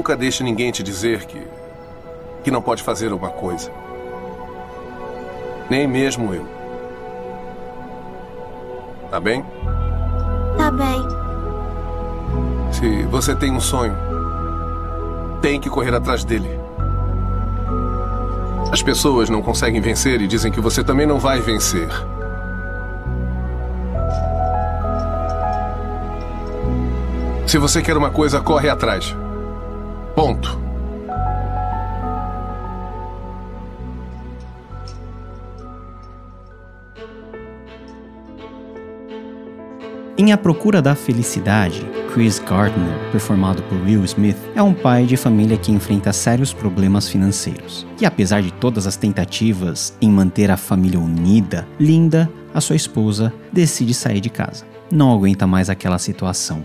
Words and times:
Nunca 0.00 0.16
deixe 0.16 0.42
ninguém 0.42 0.72
te 0.72 0.82
dizer 0.82 1.26
que. 1.26 1.46
que 2.42 2.50
não 2.50 2.62
pode 2.62 2.82
fazer 2.82 3.12
uma 3.12 3.28
coisa. 3.28 3.70
Nem 5.68 5.86
mesmo 5.86 6.32
eu. 6.32 6.46
Tá 9.10 9.20
bem? 9.20 9.44
Tá 10.56 10.70
bem. 10.70 11.02
Se 12.72 13.02
você 13.10 13.36
tem 13.36 13.52
um 13.52 13.60
sonho, 13.60 13.94
tem 15.42 15.60
que 15.60 15.68
correr 15.68 15.94
atrás 15.94 16.24
dele. 16.24 16.48
As 18.72 18.82
pessoas 18.82 19.28
não 19.28 19.42
conseguem 19.42 19.82
vencer 19.82 20.22
e 20.22 20.26
dizem 20.26 20.50
que 20.50 20.62
você 20.62 20.82
também 20.82 21.06
não 21.06 21.18
vai 21.18 21.40
vencer. 21.40 21.90
Se 27.46 27.58
você 27.58 27.82
quer 27.82 27.98
uma 27.98 28.10
coisa, 28.10 28.40
corre 28.40 28.70
atrás. 28.70 29.14
Ponto. 30.20 30.60
Em 40.18 40.30
A 40.30 40.36
Procura 40.36 40.82
da 40.82 40.94
Felicidade, 40.94 41.80
Chris 42.12 42.38
Gardner, 42.38 42.92
performado 43.10 43.62
por 43.62 43.80
Will 43.80 44.04
Smith, 44.04 44.36
é 44.54 44.62
um 44.62 44.74
pai 44.74 45.06
de 45.06 45.16
família 45.16 45.56
que 45.56 45.72
enfrenta 45.72 46.12
sérios 46.12 46.52
problemas 46.52 47.08
financeiros. 47.08 47.86
E 47.98 48.04
apesar 48.04 48.42
de 48.42 48.52
todas 48.52 48.86
as 48.86 48.96
tentativas 48.96 49.96
em 50.02 50.10
manter 50.10 50.50
a 50.50 50.58
família 50.58 51.00
unida, 51.00 51.66
Linda, 51.78 52.30
a 52.52 52.60
sua 52.60 52.76
esposa, 52.76 53.32
decide 53.50 53.94
sair 53.94 54.20
de 54.20 54.28
casa. 54.28 54.66
Não 54.92 55.14
aguenta 55.14 55.46
mais 55.46 55.70
aquela 55.70 55.96
situação. 55.96 56.62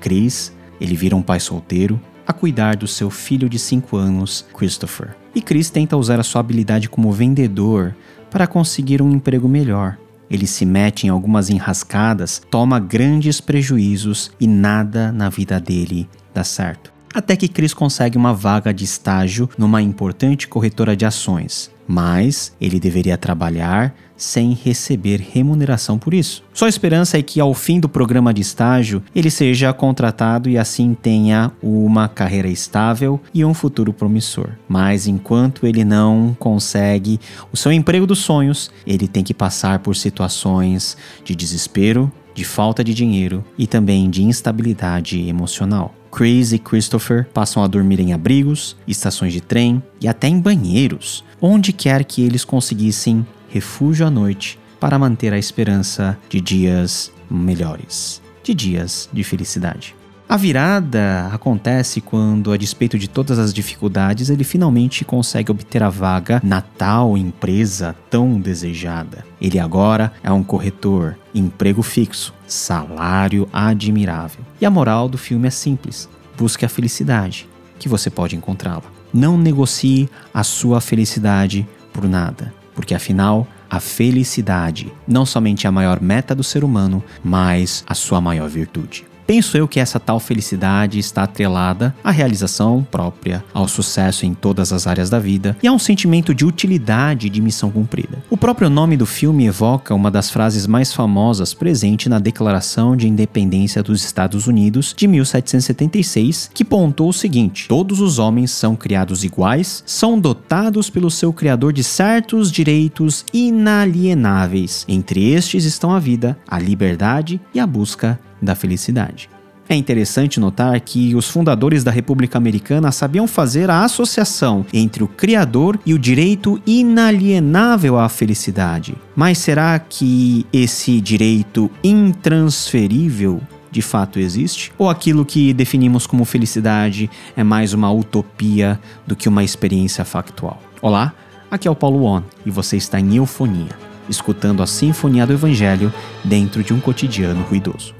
Chris, 0.00 0.54
ele 0.78 0.94
vira 0.94 1.16
um 1.16 1.22
pai 1.22 1.40
solteiro, 1.40 1.98
a 2.30 2.32
cuidar 2.32 2.76
do 2.76 2.86
seu 2.86 3.10
filho 3.10 3.48
de 3.48 3.58
5 3.58 3.96
anos, 3.96 4.44
Christopher. 4.56 5.16
E 5.34 5.42
Chris 5.42 5.70
tenta 5.70 5.96
usar 5.96 6.18
a 6.18 6.22
sua 6.22 6.40
habilidade 6.40 6.88
como 6.88 7.12
vendedor 7.12 7.94
para 8.30 8.46
conseguir 8.46 9.02
um 9.02 9.10
emprego 9.10 9.48
melhor. 9.48 9.98
Ele 10.30 10.46
se 10.46 10.64
mete 10.64 11.06
em 11.06 11.10
algumas 11.10 11.50
enrascadas, 11.50 12.40
toma 12.50 12.78
grandes 12.78 13.40
prejuízos 13.40 14.30
e 14.40 14.46
nada 14.46 15.10
na 15.10 15.28
vida 15.28 15.58
dele 15.58 16.08
dá 16.32 16.44
certo. 16.44 16.92
Até 17.12 17.34
que 17.34 17.48
Chris 17.48 17.74
consegue 17.74 18.16
uma 18.16 18.32
vaga 18.32 18.72
de 18.72 18.84
estágio 18.84 19.50
numa 19.58 19.82
importante 19.82 20.46
corretora 20.46 20.96
de 20.96 21.04
ações, 21.04 21.68
mas 21.90 22.54
ele 22.60 22.78
deveria 22.78 23.18
trabalhar 23.18 23.92
sem 24.16 24.52
receber 24.52 25.20
remuneração 25.32 25.98
por 25.98 26.14
isso. 26.14 26.44
Sua 26.54 26.68
esperança 26.68 27.18
é 27.18 27.22
que 27.22 27.40
ao 27.40 27.52
fim 27.52 27.80
do 27.80 27.88
programa 27.88 28.32
de 28.32 28.40
estágio 28.40 29.02
ele 29.12 29.28
seja 29.28 29.72
contratado 29.72 30.48
e 30.48 30.56
assim 30.56 30.94
tenha 30.94 31.50
uma 31.60 32.06
carreira 32.06 32.46
estável 32.46 33.20
e 33.34 33.44
um 33.44 33.52
futuro 33.52 33.92
promissor. 33.92 34.50
Mas 34.68 35.08
enquanto 35.08 35.66
ele 35.66 35.84
não 35.84 36.36
consegue 36.38 37.18
o 37.50 37.56
seu 37.56 37.72
emprego 37.72 38.06
dos 38.06 38.20
sonhos, 38.20 38.70
ele 38.86 39.08
tem 39.08 39.24
que 39.24 39.34
passar 39.34 39.80
por 39.80 39.96
situações 39.96 40.96
de 41.24 41.34
desespero, 41.34 42.12
de 42.32 42.44
falta 42.44 42.84
de 42.84 42.94
dinheiro 42.94 43.44
e 43.58 43.66
também 43.66 44.08
de 44.08 44.22
instabilidade 44.22 45.28
emocional. 45.28 45.92
Chris 46.10 46.52
e 46.52 46.58
Christopher 46.58 47.26
passam 47.32 47.62
a 47.62 47.66
dormir 47.66 48.00
em 48.00 48.12
abrigos, 48.12 48.76
estações 48.86 49.32
de 49.32 49.40
trem 49.40 49.82
e 50.00 50.08
até 50.08 50.26
em 50.28 50.40
banheiros, 50.40 51.24
onde 51.40 51.72
quer 51.72 52.04
que 52.04 52.22
eles 52.22 52.44
conseguissem 52.44 53.26
refúgio 53.48 54.06
à 54.06 54.10
noite 54.10 54.58
para 54.78 54.98
manter 54.98 55.32
a 55.32 55.38
esperança 55.38 56.18
de 56.28 56.40
dias 56.40 57.12
melhores, 57.30 58.22
de 58.42 58.54
dias 58.54 59.08
de 59.12 59.22
felicidade. 59.22 59.94
A 60.30 60.36
virada 60.36 61.28
acontece 61.32 62.00
quando, 62.00 62.52
a 62.52 62.56
despeito 62.56 62.96
de 62.96 63.08
todas 63.08 63.36
as 63.36 63.52
dificuldades, 63.52 64.30
ele 64.30 64.44
finalmente 64.44 65.04
consegue 65.04 65.50
obter 65.50 65.82
a 65.82 65.90
vaga 65.90 66.40
na 66.44 66.60
tal 66.60 67.18
empresa 67.18 67.96
tão 68.08 68.40
desejada. 68.40 69.26
Ele 69.40 69.58
agora 69.58 70.12
é 70.22 70.30
um 70.30 70.44
corretor, 70.44 71.18
emprego 71.34 71.82
fixo, 71.82 72.32
salário 72.46 73.48
admirável. 73.52 74.44
E 74.60 74.64
a 74.64 74.70
moral 74.70 75.08
do 75.08 75.18
filme 75.18 75.48
é 75.48 75.50
simples: 75.50 76.08
busque 76.38 76.64
a 76.64 76.68
felicidade, 76.68 77.48
que 77.76 77.88
você 77.88 78.08
pode 78.08 78.36
encontrá-la. 78.36 78.99
Não 79.12 79.36
negocie 79.36 80.08
a 80.32 80.44
sua 80.44 80.80
felicidade 80.80 81.66
por 81.92 82.08
nada, 82.08 82.52
porque 82.74 82.94
afinal, 82.94 83.46
a 83.68 83.80
felicidade 83.80 84.92
não 85.06 85.24
somente 85.24 85.66
é 85.66 85.68
a 85.68 85.72
maior 85.72 86.00
meta 86.00 86.34
do 86.34 86.42
ser 86.42 86.64
humano, 86.64 87.02
mas 87.22 87.84
a 87.86 87.94
sua 87.94 88.20
maior 88.20 88.48
virtude. 88.48 89.09
Penso 89.30 89.56
eu 89.56 89.68
que 89.68 89.78
essa 89.78 90.00
tal 90.00 90.18
felicidade 90.18 90.98
está 90.98 91.22
atrelada 91.22 91.94
à 92.02 92.10
realização 92.10 92.82
própria, 92.82 93.44
ao 93.54 93.68
sucesso 93.68 94.26
em 94.26 94.34
todas 94.34 94.72
as 94.72 94.88
áreas 94.88 95.08
da 95.08 95.20
vida 95.20 95.56
e 95.62 95.68
a 95.68 95.72
um 95.72 95.78
sentimento 95.78 96.34
de 96.34 96.44
utilidade 96.44 97.28
e 97.28 97.30
de 97.30 97.40
missão 97.40 97.70
cumprida. 97.70 98.24
O 98.28 98.36
próprio 98.36 98.68
nome 98.68 98.96
do 98.96 99.06
filme 99.06 99.46
evoca 99.46 99.94
uma 99.94 100.10
das 100.10 100.30
frases 100.30 100.66
mais 100.66 100.92
famosas 100.92 101.54
presente 101.54 102.08
na 102.08 102.18
Declaração 102.18 102.96
de 102.96 103.06
Independência 103.06 103.84
dos 103.84 104.04
Estados 104.04 104.48
Unidos 104.48 104.92
de 104.96 105.06
1776, 105.06 106.50
que 106.52 106.64
pontou 106.64 107.10
o 107.10 107.12
seguinte: 107.12 107.68
Todos 107.68 108.00
os 108.00 108.18
homens 108.18 108.50
são 108.50 108.74
criados 108.74 109.22
iguais, 109.22 109.84
são 109.86 110.18
dotados 110.18 110.90
pelo 110.90 111.08
seu 111.08 111.32
Criador 111.32 111.72
de 111.72 111.84
certos 111.84 112.50
direitos 112.50 113.24
inalienáveis. 113.32 114.84
Entre 114.88 115.30
estes 115.30 115.64
estão 115.64 115.92
a 115.92 116.00
vida, 116.00 116.36
a 116.48 116.58
liberdade 116.58 117.40
e 117.54 117.60
a 117.60 117.66
busca 117.66 118.18
da 118.40 118.54
felicidade. 118.54 119.28
É 119.70 119.76
interessante 119.76 120.40
notar 120.40 120.80
que 120.80 121.14
os 121.14 121.28
fundadores 121.28 121.84
da 121.84 121.92
República 121.92 122.36
Americana 122.36 122.90
sabiam 122.90 123.28
fazer 123.28 123.70
a 123.70 123.84
associação 123.84 124.66
entre 124.72 125.04
o 125.04 125.06
Criador 125.06 125.78
e 125.86 125.94
o 125.94 125.98
direito 125.98 126.60
inalienável 126.66 127.96
à 127.96 128.08
felicidade. 128.08 128.96
Mas 129.14 129.38
será 129.38 129.78
que 129.78 130.44
esse 130.52 131.00
direito 131.00 131.70
intransferível 131.84 133.40
de 133.70 133.80
fato 133.80 134.18
existe? 134.18 134.72
Ou 134.76 134.90
aquilo 134.90 135.24
que 135.24 135.52
definimos 135.52 136.04
como 136.04 136.24
felicidade 136.24 137.08
é 137.36 137.44
mais 137.44 137.72
uma 137.72 137.92
utopia 137.92 138.76
do 139.06 139.14
que 139.14 139.28
uma 139.28 139.44
experiência 139.44 140.04
factual? 140.04 140.60
Olá, 140.82 141.14
aqui 141.48 141.68
é 141.68 141.70
o 141.70 141.76
Paulo 141.76 142.02
On 142.06 142.24
e 142.44 142.50
você 142.50 142.76
está 142.76 142.98
em 142.98 143.14
Eufonia, 143.14 143.70
escutando 144.08 144.64
a 144.64 144.66
Sinfonia 144.66 145.24
do 145.24 145.32
Evangelho 145.32 145.94
dentro 146.24 146.64
de 146.64 146.74
um 146.74 146.80
cotidiano 146.80 147.44
ruidoso. 147.44 147.99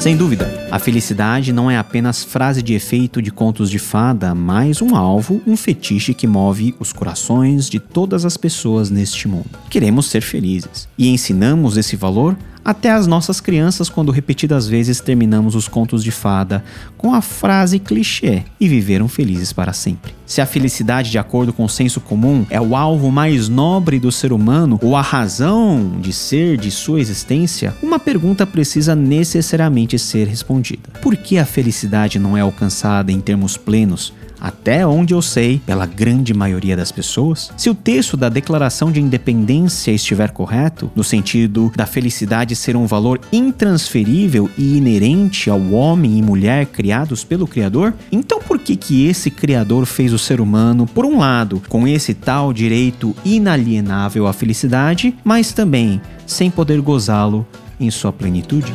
Sem 0.00 0.16
dúvida, 0.16 0.50
a 0.70 0.78
felicidade 0.78 1.52
não 1.52 1.70
é 1.70 1.76
apenas 1.76 2.24
frase 2.24 2.62
de 2.62 2.72
efeito 2.72 3.20
de 3.20 3.30
contos 3.30 3.70
de 3.70 3.78
fada, 3.78 4.34
mas 4.34 4.80
um 4.80 4.96
alvo, 4.96 5.42
um 5.46 5.58
fetiche 5.58 6.14
que 6.14 6.26
move 6.26 6.74
os 6.80 6.90
corações 6.90 7.68
de 7.68 7.78
todas 7.78 8.24
as 8.24 8.34
pessoas 8.34 8.88
neste 8.88 9.28
mundo. 9.28 9.50
Queremos 9.68 10.06
ser 10.06 10.22
felizes 10.22 10.88
e 10.96 11.10
ensinamos 11.10 11.76
esse 11.76 11.96
valor 11.96 12.34
até 12.64 12.90
as 12.90 13.06
nossas 13.06 13.40
crianças 13.40 13.88
quando 13.88 14.12
repetidas 14.12 14.68
vezes 14.68 15.00
terminamos 15.00 15.54
os 15.54 15.68
contos 15.68 16.02
de 16.04 16.10
fada 16.10 16.64
com 16.96 17.14
a 17.14 17.20
frase 17.20 17.78
clichê 17.78 18.42
e 18.58 18.68
viveram 18.68 19.08
felizes 19.08 19.52
para 19.52 19.72
sempre. 19.72 20.14
Se 20.26 20.40
a 20.40 20.46
felicidade, 20.46 21.10
de 21.10 21.18
acordo 21.18 21.52
com 21.52 21.64
o 21.64 21.68
senso 21.68 22.00
comum, 22.00 22.46
é 22.50 22.60
o 22.60 22.76
alvo 22.76 23.10
mais 23.10 23.48
nobre 23.48 23.98
do 23.98 24.12
ser 24.12 24.32
humano 24.32 24.78
ou 24.82 24.94
a 24.94 25.02
razão 25.02 25.98
de 26.00 26.12
ser 26.12 26.56
de 26.56 26.70
sua 26.70 27.00
existência, 27.00 27.74
uma 27.82 27.98
pergunta 27.98 28.46
precisa 28.46 28.94
necessariamente 28.94 29.98
ser 29.98 30.28
respondida. 30.28 30.88
Por 31.02 31.16
que 31.16 31.38
a 31.38 31.44
felicidade 31.44 32.18
não 32.18 32.36
é 32.36 32.40
alcançada 32.40 33.10
em 33.10 33.20
termos 33.20 33.56
plenos 33.56 34.12
até 34.40 34.86
onde 34.86 35.12
eu 35.12 35.20
sei, 35.20 35.60
pela 35.66 35.86
grande 35.86 36.32
maioria 36.32 36.76
das 36.76 36.90
pessoas, 36.90 37.52
se 37.56 37.68
o 37.68 37.74
texto 37.74 38.16
da 38.16 38.28
Declaração 38.28 38.90
de 38.90 39.00
Independência 39.00 39.90
estiver 39.90 40.30
correto, 40.30 40.90
no 40.94 41.04
sentido 41.04 41.72
da 41.76 41.86
felicidade 41.86 42.56
ser 42.56 42.76
um 42.76 42.86
valor 42.86 43.20
intransferível 43.32 44.48
e 44.56 44.76
inerente 44.76 45.50
ao 45.50 45.60
homem 45.72 46.18
e 46.18 46.22
mulher 46.22 46.66
criados 46.66 47.24
pelo 47.24 47.46
Criador, 47.46 47.94
então 48.10 48.40
por 48.40 48.58
que 48.58 48.76
que 48.76 49.06
esse 49.06 49.30
Criador 49.30 49.86
fez 49.86 50.12
o 50.12 50.18
ser 50.18 50.40
humano, 50.40 50.86
por 50.86 51.04
um 51.04 51.18
lado, 51.18 51.62
com 51.68 51.86
esse 51.86 52.14
tal 52.14 52.52
direito 52.52 53.14
inalienável 53.24 54.26
à 54.26 54.32
felicidade, 54.32 55.14
mas 55.22 55.52
também 55.52 56.00
sem 56.26 56.50
poder 56.50 56.80
gozá-lo 56.80 57.46
em 57.78 57.90
sua 57.90 58.12
plenitude? 58.12 58.72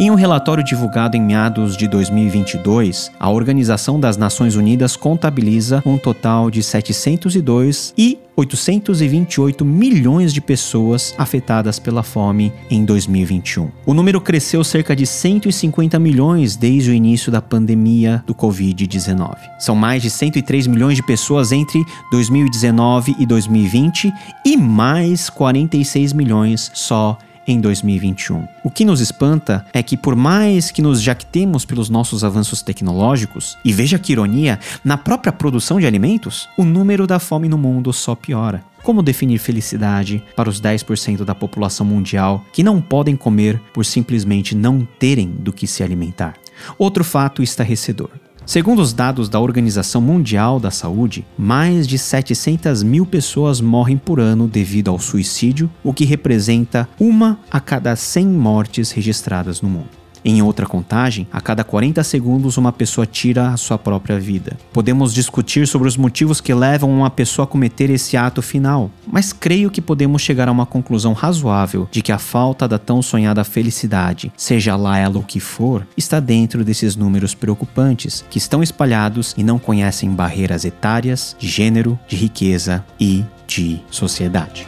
Em 0.00 0.10
um 0.10 0.14
relatório 0.14 0.64
divulgado 0.64 1.14
em 1.14 1.20
meados 1.20 1.76
de 1.76 1.86
2022, 1.86 3.12
a 3.20 3.28
Organização 3.28 4.00
das 4.00 4.16
Nações 4.16 4.56
Unidas 4.56 4.96
contabiliza 4.96 5.82
um 5.84 5.98
total 5.98 6.50
de 6.50 6.62
702 6.62 7.92
e 7.98 8.18
828 8.34 9.62
milhões 9.62 10.32
de 10.32 10.40
pessoas 10.40 11.14
afetadas 11.18 11.78
pela 11.78 12.02
fome 12.02 12.50
em 12.70 12.82
2021. 12.82 13.70
O 13.84 13.92
número 13.92 14.22
cresceu 14.22 14.64
cerca 14.64 14.96
de 14.96 15.04
150 15.04 15.98
milhões 15.98 16.56
desde 16.56 16.92
o 16.92 16.94
início 16.94 17.30
da 17.30 17.42
pandemia 17.42 18.24
do 18.26 18.34
Covid-19. 18.34 19.36
São 19.58 19.76
mais 19.76 20.00
de 20.00 20.08
103 20.08 20.66
milhões 20.66 20.96
de 20.96 21.02
pessoas 21.02 21.52
entre 21.52 21.84
2019 22.10 23.16
e 23.18 23.26
2020 23.26 24.10
e 24.46 24.56
mais 24.56 25.28
46 25.28 26.14
milhões 26.14 26.70
só 26.72 27.18
em 27.50 27.60
2021. 27.60 28.46
O 28.64 28.70
que 28.70 28.84
nos 28.84 29.00
espanta 29.00 29.66
é 29.72 29.82
que, 29.82 29.96
por 29.96 30.14
mais 30.14 30.70
que 30.70 30.80
nos 30.80 31.02
jactemos 31.02 31.64
pelos 31.64 31.90
nossos 31.90 32.22
avanços 32.22 32.62
tecnológicos, 32.62 33.58
e 33.64 33.72
veja 33.72 33.98
que 33.98 34.12
ironia, 34.12 34.58
na 34.84 34.96
própria 34.96 35.32
produção 35.32 35.80
de 35.80 35.86
alimentos, 35.86 36.48
o 36.56 36.64
número 36.64 37.06
da 37.06 37.18
fome 37.18 37.48
no 37.48 37.58
mundo 37.58 37.92
só 37.92 38.14
piora. 38.14 38.62
Como 38.82 39.02
definir 39.02 39.38
felicidade 39.38 40.22
para 40.34 40.48
os 40.48 40.60
10% 40.60 41.24
da 41.24 41.34
população 41.34 41.84
mundial 41.84 42.44
que 42.52 42.62
não 42.62 42.80
podem 42.80 43.14
comer 43.14 43.60
por 43.74 43.84
simplesmente 43.84 44.54
não 44.54 44.86
terem 44.98 45.28
do 45.28 45.52
que 45.52 45.66
se 45.66 45.82
alimentar? 45.82 46.34
Outro 46.78 47.04
fato 47.04 47.42
estarrecedor. 47.42 48.10
Segundo 48.46 48.80
os 48.80 48.92
dados 48.92 49.28
da 49.28 49.38
Organização 49.38 50.00
Mundial 50.00 50.58
da 50.58 50.70
Saúde, 50.70 51.24
mais 51.38 51.86
de 51.86 51.98
700 51.98 52.82
mil 52.82 53.06
pessoas 53.06 53.60
morrem 53.60 53.96
por 53.96 54.18
ano 54.18 54.48
devido 54.48 54.90
ao 54.90 54.98
suicídio, 54.98 55.70
o 55.84 55.92
que 55.92 56.04
representa 56.04 56.88
uma 56.98 57.38
a 57.50 57.60
cada 57.60 57.94
100 57.94 58.26
mortes 58.26 58.90
registradas 58.90 59.60
no 59.60 59.68
mundo. 59.68 60.00
Em 60.24 60.42
outra 60.42 60.66
contagem, 60.66 61.26
a 61.32 61.40
cada 61.40 61.64
40 61.64 62.02
segundos 62.04 62.56
uma 62.56 62.72
pessoa 62.72 63.06
tira 63.06 63.48
a 63.48 63.56
sua 63.56 63.78
própria 63.78 64.18
vida. 64.18 64.58
Podemos 64.72 65.14
discutir 65.14 65.66
sobre 65.66 65.88
os 65.88 65.96
motivos 65.96 66.40
que 66.40 66.52
levam 66.52 66.90
uma 66.90 67.10
pessoa 67.10 67.44
a 67.44 67.48
cometer 67.48 67.90
esse 67.90 68.16
ato 68.16 68.42
final, 68.42 68.90
mas 69.06 69.32
creio 69.32 69.70
que 69.70 69.80
podemos 69.80 70.22
chegar 70.22 70.48
a 70.48 70.52
uma 70.52 70.66
conclusão 70.66 71.12
razoável 71.12 71.88
de 71.90 72.02
que 72.02 72.12
a 72.12 72.18
falta 72.18 72.68
da 72.68 72.78
tão 72.78 73.00
sonhada 73.02 73.44
felicidade, 73.44 74.32
seja 74.36 74.76
lá 74.76 74.98
ela 74.98 75.18
o 75.18 75.22
que 75.22 75.40
for, 75.40 75.86
está 75.96 76.20
dentro 76.20 76.64
desses 76.64 76.96
números 76.96 77.34
preocupantes 77.34 78.24
que 78.28 78.38
estão 78.38 78.62
espalhados 78.62 79.34
e 79.36 79.42
não 79.42 79.58
conhecem 79.58 80.10
barreiras 80.10 80.64
etárias, 80.64 81.34
de 81.38 81.48
gênero, 81.48 81.98
de 82.06 82.16
riqueza 82.16 82.84
e 82.98 83.24
de 83.46 83.80
sociedade. 83.90 84.66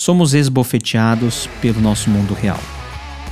Somos 0.00 0.32
esbofeteados 0.32 1.46
pelo 1.60 1.78
nosso 1.78 2.08
mundo 2.08 2.32
real, 2.32 2.58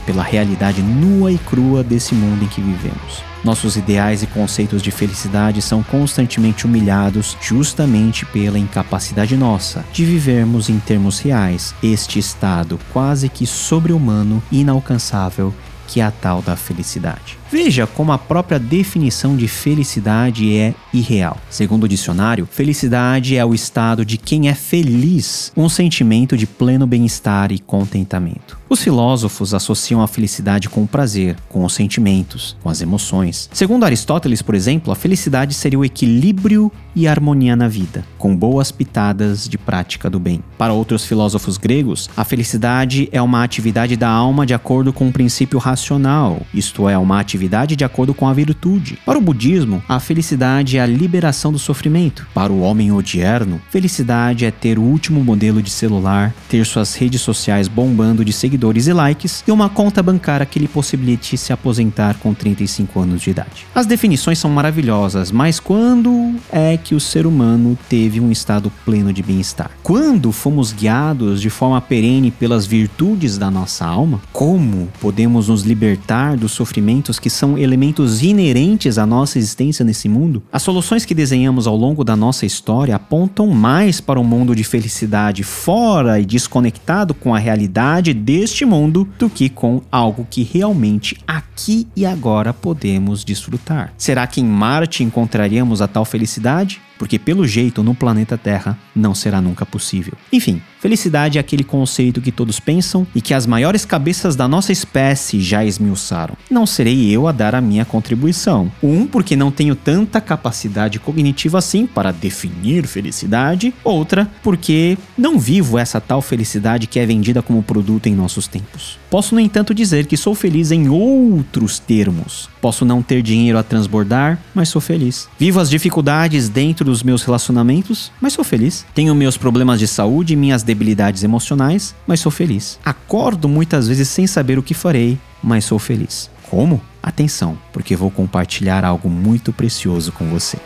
pela 0.04 0.22
realidade 0.22 0.82
nua 0.82 1.32
e 1.32 1.38
crua 1.38 1.82
desse 1.82 2.14
mundo 2.14 2.44
em 2.44 2.46
que 2.46 2.60
vivemos. 2.60 3.24
Nossos 3.42 3.78
ideais 3.78 4.22
e 4.22 4.26
conceitos 4.26 4.82
de 4.82 4.90
felicidade 4.90 5.62
são 5.62 5.82
constantemente 5.82 6.66
humilhados 6.66 7.38
justamente 7.40 8.26
pela 8.26 8.58
incapacidade 8.58 9.34
nossa 9.34 9.82
de 9.94 10.04
vivermos 10.04 10.68
em 10.68 10.78
termos 10.78 11.20
reais 11.20 11.74
este 11.82 12.18
estado 12.18 12.78
quase 12.92 13.30
que 13.30 13.46
sobre-humano 13.46 14.42
inalcançável 14.52 15.54
que 15.86 16.02
é 16.02 16.04
a 16.04 16.10
tal 16.10 16.42
da 16.42 16.54
felicidade. 16.54 17.38
Veja 17.50 17.86
como 17.86 18.12
a 18.12 18.18
própria 18.18 18.58
definição 18.58 19.34
de 19.34 19.48
felicidade 19.48 20.54
é 20.54 20.74
irreal. 20.92 21.38
Segundo 21.48 21.84
o 21.84 21.88
dicionário, 21.88 22.46
felicidade 22.46 23.36
é 23.36 23.44
o 23.44 23.54
estado 23.54 24.04
de 24.04 24.18
quem 24.18 24.50
é 24.50 24.54
feliz, 24.54 25.50
um 25.56 25.66
sentimento 25.66 26.36
de 26.36 26.46
pleno 26.46 26.86
bem-estar 26.86 27.50
e 27.50 27.58
contentamento. 27.58 28.58
Os 28.68 28.82
filósofos 28.82 29.54
associam 29.54 30.02
a 30.02 30.06
felicidade 30.06 30.68
com 30.68 30.82
o 30.82 30.86
prazer, 30.86 31.36
com 31.48 31.64
os 31.64 31.72
sentimentos, 31.72 32.54
com 32.62 32.68
as 32.68 32.82
emoções. 32.82 33.48
Segundo 33.50 33.84
Aristóteles, 33.84 34.42
por 34.42 34.54
exemplo, 34.54 34.92
a 34.92 34.96
felicidade 34.96 35.54
seria 35.54 35.78
o 35.78 35.84
equilíbrio 35.86 36.70
e 36.94 37.08
harmonia 37.08 37.56
na 37.56 37.66
vida, 37.66 38.04
com 38.18 38.36
boas 38.36 38.70
pitadas 38.70 39.48
de 39.48 39.56
prática 39.56 40.10
do 40.10 40.20
bem. 40.20 40.42
Para 40.58 40.74
outros 40.74 41.02
filósofos 41.02 41.56
gregos, 41.56 42.10
a 42.14 42.24
felicidade 42.24 43.08
é 43.10 43.22
uma 43.22 43.42
atividade 43.42 43.96
da 43.96 44.10
alma 44.10 44.44
de 44.44 44.52
acordo 44.52 44.92
com 44.92 45.06
um 45.06 45.12
princípio 45.12 45.58
racional, 45.58 46.42
isto 46.52 46.86
é, 46.86 46.98
uma 46.98 47.18
atividade 47.18 47.37
atividade 47.38 47.76
de 47.76 47.84
acordo 47.84 48.12
com 48.12 48.26
a 48.26 48.32
virtude. 48.32 48.98
Para 49.06 49.18
o 49.18 49.20
budismo, 49.20 49.82
a 49.88 50.00
felicidade 50.00 50.76
é 50.76 50.80
a 50.80 50.86
liberação 50.86 51.52
do 51.52 51.58
sofrimento. 51.58 52.26
Para 52.34 52.52
o 52.52 52.60
homem 52.60 52.90
odierno, 52.90 53.60
felicidade 53.70 54.44
é 54.44 54.50
ter 54.50 54.78
o 54.78 54.82
último 54.82 55.22
modelo 55.22 55.62
de 55.62 55.70
celular, 55.70 56.34
ter 56.48 56.66
suas 56.66 56.94
redes 56.94 57.20
sociais 57.20 57.68
bombando 57.68 58.24
de 58.24 58.32
seguidores 58.32 58.88
e 58.88 58.92
likes 58.92 59.44
e 59.46 59.52
uma 59.52 59.68
conta 59.68 60.02
bancária 60.02 60.44
que 60.44 60.58
lhe 60.58 60.66
possibilite 60.66 61.36
se 61.36 61.52
aposentar 61.52 62.16
com 62.18 62.34
35 62.34 63.00
anos 63.00 63.22
de 63.22 63.30
idade. 63.30 63.66
As 63.74 63.86
definições 63.86 64.38
são 64.38 64.50
maravilhosas, 64.50 65.30
mas 65.30 65.60
quando 65.60 66.34
é 66.50 66.76
que 66.76 66.94
o 66.94 67.00
ser 67.00 67.26
humano 67.26 67.78
teve 67.88 68.20
um 68.20 68.32
estado 68.32 68.72
pleno 68.84 69.12
de 69.12 69.22
bem-estar? 69.22 69.70
Quando 69.82 70.32
fomos 70.32 70.72
guiados 70.72 71.40
de 71.40 71.50
forma 71.50 71.80
perene 71.80 72.30
pelas 72.30 72.66
virtudes 72.66 73.38
da 73.38 73.50
nossa 73.50 73.86
alma? 73.86 74.20
Como 74.32 74.88
podemos 75.00 75.48
nos 75.48 75.62
libertar 75.62 76.36
dos 76.36 76.52
sofrimentos 76.52 77.18
que 77.18 77.27
que 77.28 77.30
são 77.30 77.58
elementos 77.58 78.22
inerentes 78.22 78.96
à 78.96 79.04
nossa 79.04 79.38
existência 79.38 79.84
nesse 79.84 80.08
mundo, 80.08 80.42
as 80.50 80.62
soluções 80.62 81.04
que 81.04 81.14
desenhamos 81.14 81.66
ao 81.66 81.76
longo 81.76 82.02
da 82.02 82.16
nossa 82.16 82.46
história 82.46 82.96
apontam 82.96 83.48
mais 83.48 84.00
para 84.00 84.18
um 84.18 84.24
mundo 84.24 84.56
de 84.56 84.64
felicidade 84.64 85.42
fora 85.42 86.18
e 86.18 86.24
desconectado 86.24 87.12
com 87.12 87.34
a 87.34 87.38
realidade 87.38 88.14
deste 88.14 88.64
mundo 88.64 89.06
do 89.18 89.28
que 89.28 89.50
com 89.50 89.82
algo 89.92 90.26
que 90.30 90.42
realmente 90.42 91.18
aqui 91.26 91.86
e 91.94 92.06
agora 92.06 92.54
podemos 92.54 93.24
desfrutar. 93.24 93.92
Será 93.98 94.26
que 94.26 94.40
em 94.40 94.46
Marte 94.46 95.04
encontraríamos 95.04 95.82
a 95.82 95.86
tal 95.86 96.06
felicidade? 96.06 96.80
Porque 96.98 97.18
pelo 97.18 97.46
jeito 97.46 97.82
no 97.82 97.94
planeta 97.94 98.36
Terra 98.36 98.76
não 98.94 99.14
será 99.14 99.40
nunca 99.40 99.64
possível. 99.64 100.14
Enfim, 100.32 100.60
felicidade 100.80 101.38
é 101.38 101.40
aquele 101.40 101.64
conceito 101.64 102.20
que 102.20 102.32
todos 102.32 102.58
pensam 102.58 103.06
e 103.14 103.20
que 103.20 103.32
as 103.32 103.46
maiores 103.46 103.84
cabeças 103.84 104.34
da 104.34 104.48
nossa 104.48 104.72
espécie 104.72 105.40
já 105.40 105.64
esmiuçaram. 105.64 106.36
Não 106.50 106.66
serei 106.66 107.10
eu 107.10 107.26
a 107.26 107.32
dar 107.32 107.54
a 107.54 107.60
minha 107.60 107.84
contribuição. 107.84 108.70
Um, 108.82 109.06
porque 109.06 109.36
não 109.36 109.50
tenho 109.50 109.74
tanta 109.74 110.20
capacidade 110.20 110.98
cognitiva 110.98 111.58
assim 111.58 111.86
para 111.86 112.12
definir 112.12 112.86
felicidade, 112.86 113.72
outra, 113.84 114.30
porque 114.42 114.98
não 115.16 115.38
vivo 115.38 115.78
essa 115.78 116.00
tal 116.00 116.20
felicidade 116.20 116.86
que 116.86 116.98
é 116.98 117.06
vendida 117.06 117.42
como 117.42 117.62
produto 117.62 118.06
em 118.06 118.14
nossos 118.14 118.46
tempos. 118.48 118.98
Posso, 119.10 119.34
no 119.34 119.40
entanto, 119.40 119.74
dizer 119.74 120.06
que 120.06 120.16
sou 120.16 120.34
feliz 120.34 120.70
em 120.70 120.88
outros 120.88 121.78
termos. 121.78 122.48
Posso 122.60 122.84
não 122.84 123.02
ter 123.02 123.22
dinheiro 123.22 123.58
a 123.58 123.62
transbordar, 123.62 124.38
mas 124.54 124.68
sou 124.68 124.80
feliz. 124.80 125.28
Vivo 125.38 125.60
as 125.60 125.70
dificuldades 125.70 126.48
dentro 126.48 126.87
dos 126.88 127.02
meus 127.02 127.22
relacionamentos, 127.22 128.10
mas 128.20 128.32
sou 128.32 128.44
feliz. 128.44 128.84
Tenho 128.94 129.14
meus 129.14 129.36
problemas 129.36 129.78
de 129.78 129.86
saúde 129.86 130.32
e 130.32 130.36
minhas 130.36 130.62
debilidades 130.62 131.22
emocionais, 131.22 131.94
mas 132.06 132.20
sou 132.20 132.32
feliz. 132.32 132.78
Acordo 132.84 133.48
muitas 133.48 133.88
vezes 133.88 134.08
sem 134.08 134.26
saber 134.26 134.58
o 134.58 134.62
que 134.62 134.74
farei, 134.74 135.18
mas 135.42 135.64
sou 135.64 135.78
feliz. 135.78 136.30
Como? 136.50 136.80
Atenção, 137.02 137.58
porque 137.72 137.94
vou 137.94 138.10
compartilhar 138.10 138.84
algo 138.84 139.08
muito 139.08 139.52
precioso 139.52 140.12
com 140.12 140.28
você. 140.28 140.58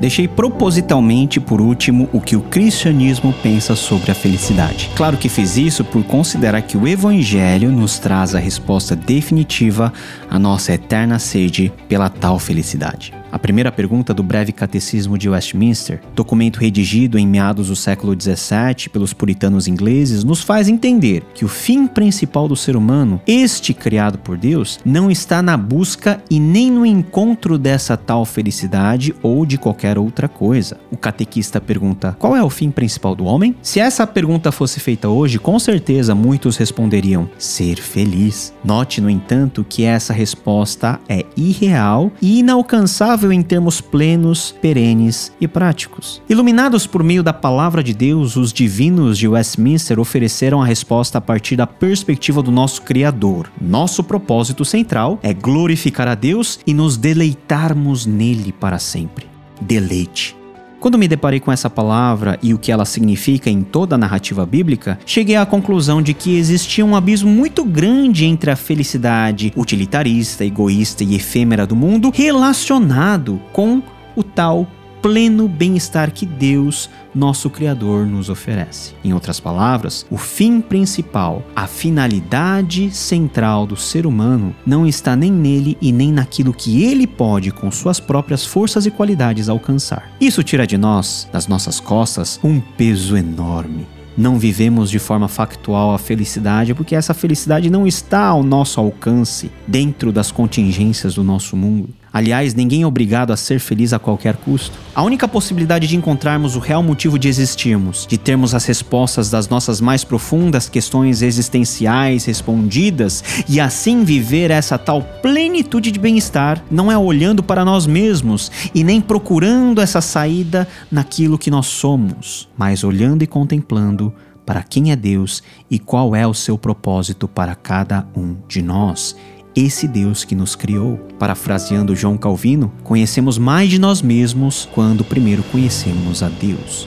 Deixei 0.00 0.28
propositalmente 0.28 1.40
por 1.40 1.60
último 1.60 2.08
o 2.12 2.20
que 2.20 2.36
o 2.36 2.42
cristianismo 2.42 3.32
pensa 3.42 3.74
sobre 3.74 4.10
a 4.10 4.14
felicidade. 4.14 4.90
Claro 4.94 5.16
que 5.16 5.28
fiz 5.28 5.56
isso 5.56 5.84
por 5.84 6.04
considerar 6.04 6.62
que 6.62 6.76
o 6.76 6.86
evangelho 6.86 7.70
nos 7.72 7.98
traz 7.98 8.34
a 8.34 8.38
resposta 8.38 8.94
definitiva 8.94 9.92
à 10.30 10.38
nossa 10.38 10.74
eterna 10.74 11.18
sede 11.18 11.72
pela 11.88 12.10
tal 12.10 12.38
felicidade. 12.38 13.14
A 13.36 13.38
primeira 13.38 13.70
pergunta 13.70 14.14
do 14.14 14.22
Breve 14.22 14.50
Catecismo 14.50 15.18
de 15.18 15.28
Westminster, 15.28 16.00
documento 16.14 16.56
redigido 16.56 17.18
em 17.18 17.26
meados 17.26 17.68
do 17.68 17.76
século 17.76 18.16
XVII 18.18 18.88
pelos 18.90 19.12
puritanos 19.12 19.68
ingleses, 19.68 20.24
nos 20.24 20.40
faz 20.40 20.70
entender 20.70 21.22
que 21.34 21.44
o 21.44 21.48
fim 21.48 21.86
principal 21.86 22.48
do 22.48 22.56
ser 22.56 22.76
humano, 22.76 23.20
este 23.26 23.74
criado 23.74 24.16
por 24.16 24.38
Deus, 24.38 24.80
não 24.86 25.10
está 25.10 25.42
na 25.42 25.54
busca 25.54 26.18
e 26.30 26.40
nem 26.40 26.70
no 26.70 26.86
encontro 26.86 27.58
dessa 27.58 27.94
tal 27.94 28.24
felicidade 28.24 29.14
ou 29.22 29.44
de 29.44 29.58
qualquer 29.58 29.98
outra 29.98 30.28
coisa. 30.28 30.78
O 30.90 30.96
catequista 30.96 31.60
pergunta: 31.60 32.16
qual 32.18 32.34
é 32.34 32.42
o 32.42 32.48
fim 32.48 32.70
principal 32.70 33.14
do 33.14 33.26
homem? 33.26 33.54
Se 33.60 33.78
essa 33.78 34.06
pergunta 34.06 34.50
fosse 34.50 34.80
feita 34.80 35.10
hoje, 35.10 35.38
com 35.38 35.58
certeza 35.58 36.14
muitos 36.14 36.56
responderiam: 36.56 37.28
ser 37.36 37.76
feliz. 37.76 38.54
Note, 38.64 38.98
no 39.02 39.10
entanto, 39.10 39.62
que 39.68 39.84
essa 39.84 40.14
resposta 40.14 40.98
é 41.06 41.26
irreal 41.36 42.10
e 42.22 42.38
inalcançável 42.38 43.25
em 43.32 43.42
termos 43.42 43.80
plenos, 43.80 44.54
perenes 44.60 45.32
e 45.40 45.48
práticos. 45.48 46.22
Iluminados 46.28 46.86
por 46.86 47.02
meio 47.02 47.22
da 47.22 47.32
palavra 47.32 47.82
de 47.82 47.94
Deus, 47.94 48.36
os 48.36 48.52
divinos 48.52 49.18
de 49.18 49.28
Westminster 49.28 49.98
ofereceram 49.98 50.62
a 50.62 50.66
resposta 50.66 51.18
a 51.18 51.20
partir 51.20 51.56
da 51.56 51.66
perspectiva 51.66 52.42
do 52.42 52.50
nosso 52.50 52.82
Criador. 52.82 53.50
Nosso 53.60 54.02
propósito 54.04 54.64
central 54.64 55.18
é 55.22 55.32
glorificar 55.32 56.08
a 56.08 56.14
Deus 56.14 56.58
e 56.66 56.72
nos 56.72 56.96
deleitarmos 56.96 58.06
nele 58.06 58.52
para 58.52 58.78
sempre. 58.78 59.26
Deleite. 59.60 60.36
Quando 60.78 60.98
me 60.98 61.08
deparei 61.08 61.40
com 61.40 61.50
essa 61.50 61.70
palavra 61.70 62.38
e 62.42 62.52
o 62.52 62.58
que 62.58 62.70
ela 62.70 62.84
significa 62.84 63.48
em 63.48 63.62
toda 63.62 63.94
a 63.94 63.98
narrativa 63.98 64.44
bíblica, 64.44 64.98
cheguei 65.06 65.36
à 65.36 65.46
conclusão 65.46 66.02
de 66.02 66.12
que 66.12 66.36
existia 66.36 66.84
um 66.84 66.94
abismo 66.94 67.30
muito 67.30 67.64
grande 67.64 68.24
entre 68.24 68.50
a 68.50 68.56
felicidade 68.56 69.52
utilitarista, 69.56 70.44
egoísta 70.44 71.02
e 71.02 71.14
efêmera 71.14 71.66
do 71.66 71.74
mundo 71.74 72.12
relacionado 72.14 73.40
com 73.52 73.82
o 74.14 74.22
tal 74.22 74.66
pleno 75.02 75.48
bem-estar 75.48 76.10
que 76.10 76.26
Deus, 76.26 76.90
nosso 77.14 77.48
Criador, 77.48 78.06
nos 78.06 78.28
oferece. 78.28 78.94
Em 79.04 79.12
outras 79.12 79.40
palavras, 79.40 80.06
o 80.10 80.16
fim 80.16 80.60
principal, 80.60 81.42
a 81.54 81.66
finalidade 81.66 82.90
central 82.90 83.66
do 83.66 83.76
ser 83.76 84.06
humano, 84.06 84.54
não 84.66 84.86
está 84.86 85.14
nem 85.14 85.30
nele 85.30 85.76
e 85.80 85.92
nem 85.92 86.12
naquilo 86.12 86.52
que 86.52 86.84
ele 86.84 87.06
pode, 87.06 87.50
com 87.50 87.70
suas 87.70 88.00
próprias 88.00 88.44
forças 88.44 88.86
e 88.86 88.90
qualidades, 88.90 89.48
alcançar. 89.48 90.10
Isso 90.20 90.42
tira 90.42 90.66
de 90.66 90.76
nós, 90.76 91.28
das 91.32 91.46
nossas 91.46 91.80
costas, 91.80 92.40
um 92.42 92.60
peso 92.60 93.16
enorme 93.16 93.86
não 94.16 94.38
vivemos 94.38 94.90
de 94.90 94.98
forma 94.98 95.28
factual 95.28 95.94
a 95.94 95.98
felicidade 95.98 96.72
porque 96.72 96.94
essa 96.94 97.12
felicidade 97.12 97.68
não 97.68 97.86
está 97.86 98.24
ao 98.24 98.42
nosso 98.42 98.80
alcance 98.80 99.50
dentro 99.66 100.10
das 100.10 100.32
contingências 100.32 101.14
do 101.14 101.22
nosso 101.22 101.56
mundo. 101.56 101.90
Aliás, 102.16 102.54
ninguém 102.54 102.80
é 102.80 102.86
obrigado 102.86 103.30
a 103.30 103.36
ser 103.36 103.60
feliz 103.60 103.92
a 103.92 103.98
qualquer 103.98 104.38
custo. 104.38 104.72
A 104.94 105.02
única 105.02 105.28
possibilidade 105.28 105.86
de 105.86 105.96
encontrarmos 105.96 106.56
o 106.56 106.58
real 106.58 106.82
motivo 106.82 107.18
de 107.18 107.28
existirmos, 107.28 108.06
de 108.06 108.16
termos 108.16 108.54
as 108.54 108.64
respostas 108.64 109.28
das 109.28 109.50
nossas 109.50 109.82
mais 109.82 110.02
profundas 110.02 110.66
questões 110.66 111.20
existenciais 111.20 112.24
respondidas 112.24 113.22
e 113.46 113.60
assim 113.60 114.02
viver 114.02 114.50
essa 114.50 114.78
tal 114.78 115.02
plenitude 115.02 115.92
de 115.92 115.98
bem-estar, 115.98 116.64
não 116.70 116.90
é 116.90 116.96
olhando 116.96 117.42
para 117.42 117.66
nós 117.66 117.86
mesmos 117.86 118.50
e 118.74 118.82
nem 118.82 118.98
procurando 118.98 119.82
essa 119.82 120.00
saída 120.00 120.66
naquilo 120.90 121.36
que 121.36 121.50
nós 121.50 121.66
somos, 121.66 122.48
mas 122.56 122.82
olhando 122.82 123.24
e 123.24 123.26
contemplando 123.26 124.10
para 124.46 124.62
quem 124.62 124.90
é 124.90 124.96
Deus 124.96 125.42
e 125.70 125.78
qual 125.78 126.16
é 126.16 126.26
o 126.26 126.32
seu 126.32 126.56
propósito 126.56 127.28
para 127.28 127.54
cada 127.54 128.08
um 128.16 128.36
de 128.48 128.62
nós 128.62 129.14
esse 129.56 129.88
Deus 129.88 130.22
que 130.22 130.34
nos 130.34 130.54
criou. 130.54 130.98
Parafraseando 131.18 131.96
João 131.96 132.18
Calvino, 132.18 132.70
conhecemos 132.84 133.38
mais 133.38 133.70
de 133.70 133.78
nós 133.78 134.02
mesmos 134.02 134.68
quando 134.72 135.02
primeiro 135.02 135.42
conhecemos 135.44 136.22
a 136.22 136.28
Deus. 136.28 136.86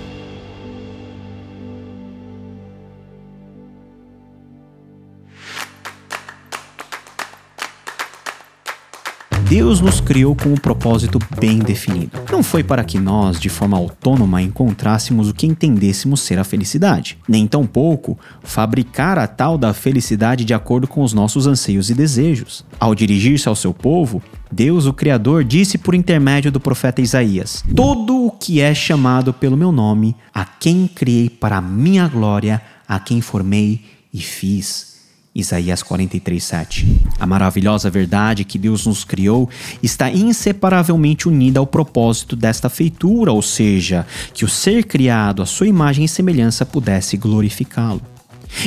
Deus 9.49 9.81
nos 9.81 9.99
criou 9.99 10.35
com 10.35 10.49
um 10.49 10.55
propósito 10.55 11.17
bem 11.39 11.57
definido. 11.57 12.21
Não 12.31 12.43
foi 12.43 12.63
para 12.63 12.83
que 12.83 12.99
nós, 12.99 13.39
de 13.39 13.49
forma 13.49 13.75
autônoma, 13.75 14.43
encontrássemos 14.43 15.27
o 15.27 15.33
que 15.33 15.47
entendêssemos 15.47 16.21
ser 16.21 16.37
a 16.37 16.43
felicidade, 16.43 17.17
nem 17.27 17.47
tampouco 17.47 18.15
fabricar 18.43 19.17
a 19.17 19.25
tal 19.25 19.57
da 19.57 19.73
felicidade 19.73 20.45
de 20.45 20.53
acordo 20.53 20.87
com 20.87 21.01
os 21.01 21.13
nossos 21.13 21.47
anseios 21.47 21.89
e 21.89 21.95
desejos. 21.95 22.63
Ao 22.79 22.93
dirigir-se 22.93 23.49
ao 23.49 23.55
seu 23.55 23.73
povo, 23.73 24.21
Deus, 24.51 24.85
o 24.85 24.93
Criador, 24.93 25.43
disse 25.43 25.79
por 25.79 25.95
intermédio 25.95 26.51
do 26.51 26.59
profeta 26.59 27.01
Isaías: 27.01 27.63
Todo 27.75 28.27
o 28.27 28.29
que 28.29 28.61
é 28.61 28.75
chamado 28.75 29.33
pelo 29.33 29.57
meu 29.57 29.71
nome, 29.71 30.15
a 30.31 30.45
quem 30.45 30.87
criei 30.87 31.27
para 31.27 31.57
a 31.57 31.61
minha 31.61 32.07
glória, 32.07 32.61
a 32.87 32.99
quem 32.99 33.19
formei 33.19 33.81
e 34.13 34.19
fiz. 34.19 34.98
Isaías 35.39 35.81
43, 35.81 36.43
7. 36.43 37.01
A 37.19 37.25
maravilhosa 37.25 37.89
verdade 37.89 38.43
que 38.43 38.57
Deus 38.57 38.85
nos 38.85 39.03
criou 39.03 39.49
está 39.81 40.09
inseparavelmente 40.09 41.27
unida 41.27 41.59
ao 41.59 41.67
propósito 41.67 42.35
desta 42.35 42.69
feitura, 42.69 43.31
ou 43.31 43.41
seja, 43.41 44.05
que 44.33 44.45
o 44.45 44.49
ser 44.49 44.83
criado 44.85 45.41
à 45.41 45.45
sua 45.45 45.67
imagem 45.67 46.05
e 46.05 46.09
semelhança 46.09 46.65
pudesse 46.65 47.17
glorificá-lo. 47.17 48.18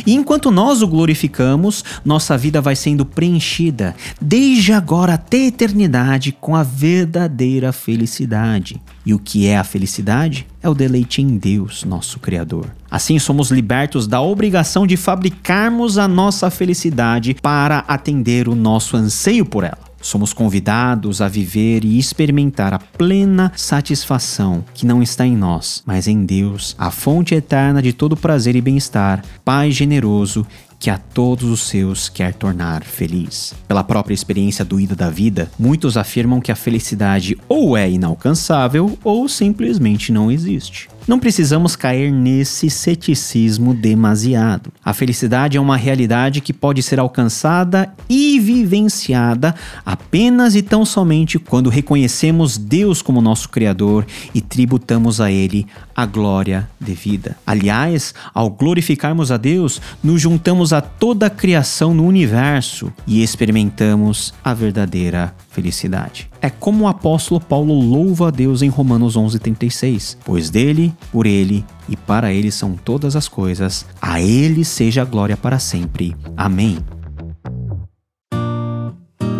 E 0.06 0.14
enquanto 0.14 0.50
nós 0.50 0.82
o 0.82 0.86
glorificamos, 0.86 1.84
nossa 2.04 2.36
vida 2.36 2.60
vai 2.60 2.76
sendo 2.76 3.04
preenchida, 3.04 3.94
desde 4.20 4.72
agora 4.72 5.14
até 5.14 5.38
a 5.38 5.46
eternidade, 5.46 6.32
com 6.32 6.54
a 6.54 6.62
verdadeira 6.62 7.72
felicidade. 7.72 8.80
E 9.04 9.12
o 9.12 9.18
que 9.18 9.46
é 9.46 9.58
a 9.58 9.64
felicidade? 9.64 10.46
É 10.62 10.68
o 10.68 10.74
deleite 10.74 11.20
em 11.20 11.36
Deus, 11.36 11.84
nosso 11.84 12.20
Criador. 12.20 12.66
Assim 12.90 13.18
somos 13.18 13.50
libertos 13.50 14.06
da 14.06 14.20
obrigação 14.20 14.86
de 14.86 14.96
fabricarmos 14.96 15.98
a 15.98 16.06
nossa 16.06 16.50
felicidade 16.50 17.34
para 17.40 17.78
atender 17.88 18.48
o 18.48 18.54
nosso 18.54 18.96
anseio 18.96 19.44
por 19.44 19.64
ela. 19.64 19.91
Somos 20.02 20.32
convidados 20.32 21.22
a 21.22 21.28
viver 21.28 21.84
e 21.84 21.98
experimentar 21.98 22.74
a 22.74 22.78
plena 22.78 23.52
satisfação 23.56 24.64
que 24.74 24.84
não 24.84 25.02
está 25.02 25.24
em 25.24 25.36
nós, 25.36 25.82
mas 25.86 26.08
em 26.08 26.26
Deus, 26.26 26.74
a 26.76 26.90
fonte 26.90 27.34
eterna 27.34 27.80
de 27.80 27.92
todo 27.92 28.16
prazer 28.16 28.56
e 28.56 28.60
bem-estar, 28.60 29.24
Pai 29.44 29.70
generoso 29.70 30.46
que 30.82 30.90
a 30.90 30.98
todos 30.98 31.48
os 31.48 31.60
seus 31.60 32.08
quer 32.08 32.34
tornar 32.34 32.82
feliz. 32.82 33.54
Pela 33.68 33.84
própria 33.84 34.14
experiência 34.14 34.64
doída 34.64 34.96
da 34.96 35.08
vida, 35.08 35.48
muitos 35.56 35.96
afirmam 35.96 36.40
que 36.40 36.50
a 36.50 36.56
felicidade 36.56 37.38
ou 37.48 37.76
é 37.76 37.88
inalcançável 37.88 38.98
ou 39.04 39.28
simplesmente 39.28 40.10
não 40.10 40.28
existe. 40.28 40.88
Não 41.06 41.18
precisamos 41.18 41.74
cair 41.74 42.12
nesse 42.12 42.70
ceticismo 42.70 43.74
demasiado. 43.74 44.72
A 44.84 44.94
felicidade 44.94 45.56
é 45.56 45.60
uma 45.60 45.76
realidade 45.76 46.40
que 46.40 46.52
pode 46.52 46.80
ser 46.80 47.00
alcançada 47.00 47.92
e 48.08 48.38
vivenciada 48.38 49.52
apenas 49.84 50.54
e 50.54 50.62
tão 50.62 50.84
somente 50.84 51.40
quando 51.40 51.68
reconhecemos 51.68 52.56
Deus 52.56 53.02
como 53.02 53.20
nosso 53.20 53.48
Criador 53.48 54.06
e 54.32 54.40
tributamos 54.40 55.20
a 55.20 55.30
Ele 55.30 55.66
a 55.94 56.06
glória 56.06 56.68
devida. 56.80 57.36
Aliás, 57.46 58.14
ao 58.34 58.50
glorificarmos 58.50 59.30
a 59.30 59.36
Deus, 59.36 59.80
nos 60.02 60.20
juntamos 60.20 60.72
a 60.72 60.80
toda 60.80 61.26
a 61.26 61.30
criação 61.30 61.94
no 61.94 62.06
universo 62.06 62.92
e 63.06 63.22
experimentamos 63.22 64.34
a 64.44 64.54
verdadeira 64.54 65.34
felicidade. 65.50 66.28
É 66.40 66.50
como 66.50 66.84
o 66.84 66.88
apóstolo 66.88 67.40
Paulo 67.40 67.74
louva 67.74 68.28
a 68.28 68.30
Deus 68.30 68.62
em 68.62 68.68
Romanos 68.68 69.16
11:36, 69.16 70.16
pois 70.24 70.50
dele, 70.50 70.92
por 71.10 71.26
ele 71.26 71.64
e 71.88 71.96
para 71.96 72.32
ele 72.32 72.50
são 72.50 72.74
todas 72.74 73.16
as 73.16 73.28
coisas. 73.28 73.86
A 74.00 74.20
ele 74.20 74.64
seja 74.64 75.02
a 75.02 75.04
glória 75.04 75.36
para 75.36 75.58
sempre. 75.58 76.16
Amém. 76.36 76.78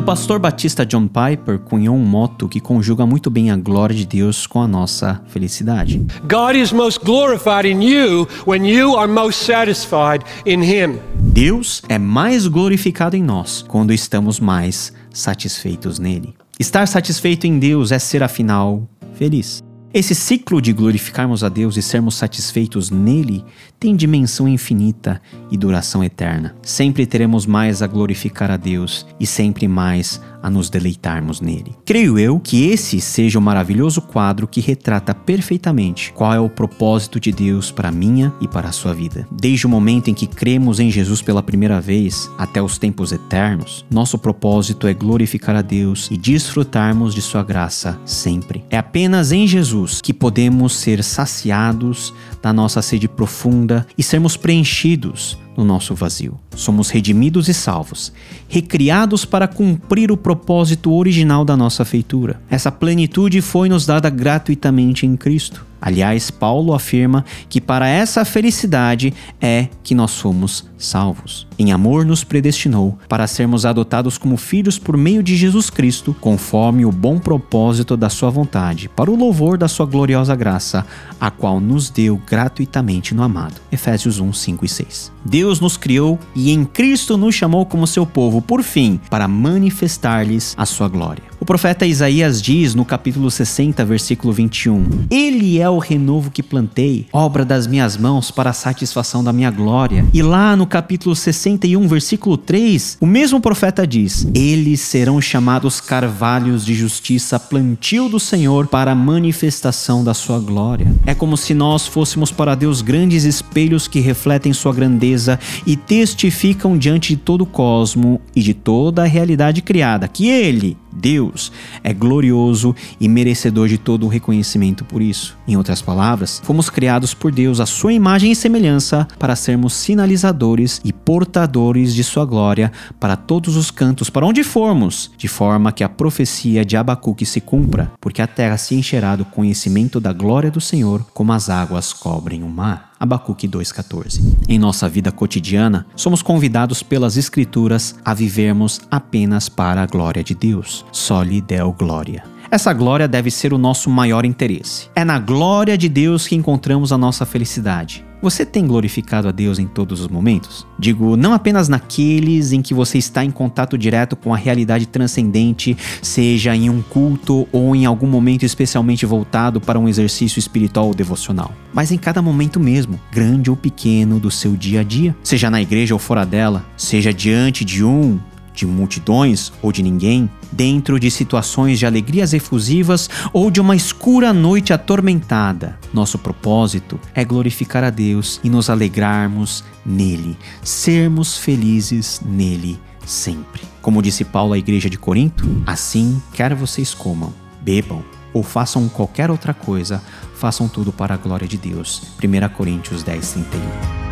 O 0.02 0.04
pastor 0.04 0.40
batista 0.40 0.85
John 0.85 1.06
Piper 1.06 1.61
cunhou 1.61 1.94
um 1.94 2.04
moto 2.04 2.49
que 2.49 2.59
conjuga 2.59 3.06
muito 3.06 3.30
bem 3.30 3.52
a 3.52 3.56
glória 3.56 3.94
de 3.94 4.04
Deus 4.04 4.49
com 4.49 4.61
a 4.61 4.66
nossa 4.66 5.23
felicidade. 5.28 6.04
God 6.28 6.56
is 6.56 6.73
most 6.73 6.99
glorified 7.04 7.68
in 7.68 7.80
you 7.85 8.26
when 8.44 8.66
you 8.66 8.97
are 8.97 9.06
most 9.06 9.44
satisfied 9.44 10.25
in 10.44 10.61
him. 10.61 10.99
Deus 11.14 11.82
é 11.88 11.99
mais 11.99 12.49
glorificado 12.49 13.14
em 13.14 13.23
nós 13.23 13.62
quando 13.62 13.92
estamos 13.92 14.40
mais 14.40 14.92
satisfeitos 15.12 16.00
nele. 16.00 16.35
Estar 16.59 16.88
satisfeito 16.88 17.47
em 17.47 17.61
Deus 17.61 17.92
é 17.92 17.99
ser 18.00 18.25
afinal 18.25 18.82
feliz. 19.14 19.62
Esse 19.94 20.14
ciclo 20.14 20.62
de 20.62 20.72
glorificarmos 20.72 21.44
a 21.44 21.50
Deus 21.50 21.76
e 21.76 21.82
sermos 21.82 22.14
satisfeitos 22.14 22.90
nele 22.90 23.44
tem 23.78 23.94
dimensão 23.94 24.49
infinita 24.49 25.20
e 25.50 25.56
duração 25.58 26.02
eterna. 26.02 26.56
Sempre 26.62 27.04
teremos 27.04 27.44
mais 27.44 27.82
a 27.82 27.87
glorificar 27.87 28.50
a 28.50 28.56
Deus 28.56 29.06
e 29.20 29.26
sempre 29.26 29.68
mais 29.68 30.18
a 30.42 30.50
nos 30.50 30.68
deleitarmos 30.68 31.40
nele. 31.40 31.76
Creio 31.84 32.18
eu 32.18 32.40
que 32.40 32.68
esse 32.68 33.00
seja 33.00 33.38
o 33.38 33.42
maravilhoso 33.42 34.02
quadro 34.02 34.49
que 34.49 34.61
retrata 34.61 35.14
perfeitamente 35.14 36.12
qual 36.12 36.34
é 36.34 36.40
o 36.40 36.50
propósito 36.50 37.20
de 37.20 37.30
Deus 37.30 37.70
para 37.70 37.88
a 37.88 37.92
minha 37.92 38.32
e 38.40 38.49
para 38.49 38.68
a 38.68 38.72
sua 38.72 38.92
vida. 38.92 39.26
Desde 39.30 39.66
o 39.66 39.70
momento 39.70 40.08
em 40.08 40.14
que 40.14 40.26
cremos 40.26 40.80
em 40.80 40.90
Jesus 40.90 41.22
pela 41.22 41.42
primeira 41.42 41.80
vez 41.80 42.30
até 42.37 42.61
os 42.61 42.78
tempos 42.78 43.12
eternos, 43.12 43.84
nosso 43.90 44.18
propósito 44.18 44.87
é 44.87 44.94
glorificar 44.94 45.56
a 45.56 45.62
Deus 45.62 46.08
e 46.11 46.16
desfrutarmos 46.16 47.14
de 47.14 47.22
sua 47.22 47.42
graça 47.42 47.99
sempre. 48.04 48.64
É 48.70 48.78
apenas 48.78 49.32
em 49.32 49.46
Jesus 49.46 50.00
que 50.00 50.12
podemos 50.12 50.75
ser 50.75 51.02
saciados 51.04 52.12
da 52.42 52.52
nossa 52.52 52.82
sede 52.82 53.08
profunda 53.08 53.87
e 53.96 54.02
sermos 54.02 54.37
preenchidos 54.37 55.38
no 55.56 55.64
nosso 55.64 55.94
vazio. 55.94 56.38
Somos 56.54 56.90
redimidos 56.90 57.49
e 57.49 57.54
salvos, 57.54 58.12
recriados 58.49 59.25
para 59.25 59.49
cumprir 59.49 60.11
o 60.11 60.16
propósito 60.16 60.92
original 60.92 61.44
da 61.44 61.56
nossa 61.56 61.85
feitura. 61.85 62.40
Essa 62.50 62.71
plenitude 62.71 63.40
foi 63.40 63.68
nos 63.68 63.87
dada 63.87 64.09
gratuitamente 64.11 65.06
em 65.06 65.16
Cristo. 65.16 65.66
Aliás, 65.80 66.30
Paulo 66.30 66.75
afirma 66.75 67.25
que 67.49 67.61
para 67.61 67.88
essa 67.88 68.25
felicidade 68.25 69.12
é 69.40 69.68
que 69.82 69.94
nós 69.94 70.12
somos 70.12 70.64
salvos. 70.78 71.47
Em 71.62 71.73
amor 71.73 72.04
nos 72.04 72.25
predestinou 72.25 72.99
para 73.09 73.26
sermos 73.26 73.64
adotados 73.64 74.19
como 74.19 74.37
filhos 74.37 74.78
por 74.78 74.97
meio 74.97 75.23
de 75.23 75.37
Jesus 75.37 75.71
Cristo, 75.71 76.14
conforme 76.21 76.85
o 76.85 76.92
bom 76.92 77.19
propósito 77.19 77.97
da 77.97 78.09
Sua 78.09 78.31
vontade, 78.31 78.88
para 78.88 79.11
o 79.11 79.16
louvor 79.16 79.57
da 79.57 79.69
Sua 79.69 79.87
gloriosa 79.87 80.35
graça, 80.35 80.85
a 81.21 81.31
qual 81.31 81.61
nos 81.61 81.88
deu 81.88 82.21
gratuitamente 82.26 83.14
no 83.14 83.23
amado. 83.23 83.54
Efésios 83.71 84.19
1, 84.19 84.33
5 84.33 84.64
e 84.64 84.69
6. 84.69 85.12
Deus 85.25 85.61
nos 85.61 85.76
criou 85.76 86.19
e 86.35 86.50
em 86.50 86.64
Cristo 86.64 87.16
nos 87.16 87.35
chamou 87.35 87.64
como 87.64 87.87
seu 87.87 88.04
povo, 88.04 88.42
por 88.42 88.62
fim, 88.62 89.00
para 89.09 89.28
manifestar-lhes 89.28 90.54
a 90.59 90.66
sua 90.66 90.88
glória. 90.88 91.23
O 91.38 91.45
profeta 91.45 91.87
Isaías 91.87 92.40
diz 92.40 92.75
no 92.75 92.85
capítulo 92.85 93.31
60, 93.31 93.85
versículo 93.85 94.33
21: 94.33 95.07
Ele 95.11 95.61
é 95.61 95.69
o 95.69 95.78
renovo 95.78 96.31
que 96.31 96.42
plantei, 96.42 97.07
obra 97.12 97.45
das 97.45 97.66
minhas 97.66 97.97
mãos 97.97 98.31
para 98.31 98.50
a 98.50 98.52
satisfação 98.52 99.23
da 99.23 99.33
minha 99.33 99.50
glória. 99.50 100.04
E 100.12 100.23
lá 100.23 100.57
no 100.57 100.66
capítulo 100.66 101.14
61, 101.52 101.87
versículo 101.87 102.37
3, 102.37 102.99
o 103.00 103.06
mesmo 103.06 103.40
profeta 103.40 103.87
diz: 103.87 104.26
Eles 104.35 104.80
serão 104.80 105.21
chamados 105.21 105.80
carvalhos 105.80 106.64
de 106.64 106.75
justiça, 106.75 107.38
plantio 107.38 108.09
do 108.09 108.18
Senhor 108.18 108.66
para 108.66 108.92
a 108.92 108.94
manifestação 108.94 110.02
da 110.04 110.14
sua 110.14 110.38
glória. 110.38 110.92
É 111.06 111.14
como 111.14 111.37
se 111.37 111.54
nós 111.54 111.87
fôssemos 111.87 112.30
para 112.30 112.54
Deus 112.54 112.82
grandes 112.82 113.25
espelhos 113.25 113.87
que 113.87 114.00
refletem 114.00 114.52
sua 114.52 114.73
grandeza 114.73 115.38
e 115.66 115.76
testificam 115.76 116.76
diante 116.78 117.14
de 117.14 117.16
todo 117.16 117.42
o 117.42 117.47
cosmo 117.47 118.21
e 118.35 118.42
de 118.42 118.54
toda 118.54 119.02
a 119.02 119.06
realidade 119.06 119.62
criada 119.62 120.09
que 120.09 120.28
Ele, 120.28 120.76
Deus 120.92 121.50
é 121.82 121.92
glorioso 121.92 122.75
e 123.00 123.08
merecedor 123.08 123.68
de 123.68 123.78
todo 123.78 124.04
o 124.06 124.08
reconhecimento 124.08 124.84
por 124.84 125.00
isso. 125.00 125.37
Em 125.46 125.56
outras 125.56 125.80
palavras, 125.82 126.40
fomos 126.44 126.68
criados 126.68 127.14
por 127.14 127.32
Deus 127.32 127.61
à 127.61 127.66
sua 127.66 127.92
imagem 127.92 128.32
e 128.32 128.37
semelhança 128.37 129.06
para 129.18 129.37
sermos 129.37 129.72
sinalizadores 129.75 130.80
e 130.84 130.92
portadores 130.92 131.94
de 131.94 132.04
sua 132.04 132.25
glória 132.25 132.70
para 133.00 133.16
todos 133.16 133.56
os 133.56 133.70
cantos, 133.70 134.11
para 134.11 134.26
onde 134.26 134.44
formos, 134.44 135.11
de 135.16 135.28
forma 135.28 135.72
que 135.72 135.84
a 135.84 135.88
profecia 135.88 136.64
de 136.64 136.76
Abacuque 136.76 137.25
se 137.25 137.40
cumpra, 137.40 137.92
porque 138.00 138.22
a 138.22 138.26
terra 138.26 138.56
se 138.56 138.75
encherá 138.75 139.16
do 139.16 139.25
conhecimento 139.25 140.00
da 140.00 140.12
glória 140.12 140.50
do 140.50 140.61
Senhor, 140.61 141.04
como 141.14 141.32
as 141.32 141.49
águas 141.49 141.92
cobrem 141.92 142.42
o 142.42 142.49
mar. 142.49 142.91
Abacuque 143.02 143.49
2,14. 143.49 144.23
Em 144.49 144.61
nossa 144.61 144.88
vida 144.88 145.11
cotidiana, 145.11 145.85
somos 145.97 146.23
convidados 146.23 146.85
pelas 146.85 147.16
Escrituras 147.16 147.97
a 148.04 148.14
vivermos 148.14 148.80
apenas 148.88 149.49
para 149.49 149.82
a 149.82 149.87
glória 149.87 150.23
de 150.23 150.37
Deus. 150.37 150.87
Só 150.92 151.21
lhe 151.21 151.40
deu 151.40 151.73
glória. 151.73 152.23
Essa 152.49 152.73
glória 152.73 153.09
deve 153.09 153.28
ser 153.28 153.52
o 153.52 153.59
nosso 153.59 153.90
maior 153.90 154.25
interesse. 154.25 154.88
É 154.94 155.04
na 155.04 155.18
glória 155.18 155.76
de 155.76 155.88
Deus 155.88 156.28
que 156.28 156.37
encontramos 156.37 156.92
a 156.92 156.99
nossa 156.99 157.26
felicidade. 157.26 158.06
Você 158.22 158.46
tem 158.46 158.64
glorificado 158.64 159.26
a 159.26 159.32
Deus 159.32 159.58
em 159.58 159.66
todos 159.66 160.00
os 160.00 160.06
momentos? 160.06 160.64
Digo, 160.78 161.16
não 161.16 161.32
apenas 161.32 161.68
naqueles 161.68 162.52
em 162.52 162.62
que 162.62 162.72
você 162.72 162.96
está 162.96 163.24
em 163.24 163.32
contato 163.32 163.76
direto 163.76 164.14
com 164.14 164.32
a 164.32 164.36
realidade 164.36 164.86
transcendente, 164.86 165.76
seja 166.00 166.54
em 166.54 166.70
um 166.70 166.80
culto 166.80 167.48
ou 167.50 167.74
em 167.74 167.84
algum 167.84 168.06
momento 168.06 168.44
especialmente 168.44 169.04
voltado 169.04 169.60
para 169.60 169.76
um 169.76 169.88
exercício 169.88 170.38
espiritual 170.38 170.86
ou 170.86 170.94
devocional, 170.94 171.52
mas 171.74 171.90
em 171.90 171.98
cada 171.98 172.22
momento 172.22 172.60
mesmo, 172.60 173.00
grande 173.10 173.50
ou 173.50 173.56
pequeno, 173.56 174.20
do 174.20 174.30
seu 174.30 174.52
dia 174.52 174.82
a 174.82 174.84
dia, 174.84 175.16
seja 175.24 175.50
na 175.50 175.60
igreja 175.60 175.92
ou 175.92 175.98
fora 175.98 176.24
dela, 176.24 176.64
seja 176.76 177.12
diante 177.12 177.64
de 177.64 177.82
um 177.84 178.20
de 178.54 178.66
multidões 178.66 179.52
ou 179.62 179.73
de 179.73 179.82
ninguém, 179.82 180.30
dentro 180.50 180.99
de 180.99 181.11
situações 181.11 181.78
de 181.78 181.87
alegrias 181.87 182.32
efusivas 182.32 183.09
ou 183.32 183.50
de 183.50 183.61
uma 183.61 183.76
escura 183.76 184.32
noite 184.32 184.73
atormentada. 184.73 185.78
Nosso 185.92 186.18
propósito 186.18 186.99
é 187.14 187.25
glorificar 187.25 187.85
a 187.85 187.90
Deus 187.90 188.40
e 188.44 188.50
nos 188.50 188.68
alegrarmos 188.68 189.64
nele, 189.85 190.37
sermos 190.62 191.37
felizes 191.37 192.21
nele 192.25 192.78
sempre. 193.06 193.62
Como 193.80 194.02
disse 194.02 194.25
Paulo 194.25 194.53
à 194.53 194.59
igreja 194.59 194.88
de 194.88 194.96
Corinto, 194.96 195.44
assim 195.66 196.22
quer 196.33 196.55
vocês 196.55 196.94
comam, 196.94 197.33
bebam 197.61 198.05
ou 198.33 198.42
façam 198.42 198.88
qualquer 198.88 199.31
outra 199.31 199.53
coisa, 199.53 200.03
façam 200.35 200.68
tudo 200.68 200.92
para 200.92 201.14
a 201.14 201.18
glória 201.18 201.46
de 201.46 201.59
Deus. 201.59 202.03
1 202.22 202.48
Coríntios 202.55 203.03
10, 203.03 203.33
31. 203.33 204.12